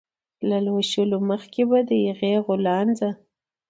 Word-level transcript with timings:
له 0.49 0.57
لوشلو 0.65 1.17
مخکې 1.31 1.61
به 1.69 1.79
مې 1.79 1.81
د 1.89 1.91
هغې 2.07 2.33
غولانځه 2.45 3.09